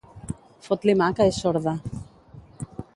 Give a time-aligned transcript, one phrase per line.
[0.67, 1.77] Fot-li mà que és sorda.